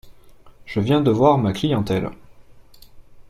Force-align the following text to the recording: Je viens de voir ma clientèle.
Je 0.65 0.79
viens 0.79 0.99
de 1.01 1.11
voir 1.11 1.37
ma 1.37 1.53
clientèle. 1.53 2.09